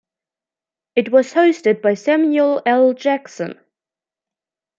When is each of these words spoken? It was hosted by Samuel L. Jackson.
It 0.95 1.11
was 1.11 1.31
hosted 1.31 1.83
by 1.83 1.93
Samuel 1.93 2.63
L. 2.65 2.93
Jackson. 2.95 3.59